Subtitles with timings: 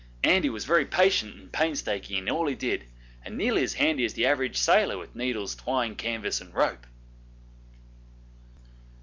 [0.23, 2.85] Andy was very patient and painstaking in all he did,
[3.23, 6.87] and nearly as handy as the average sailor with needles, twine, canvas, and rope.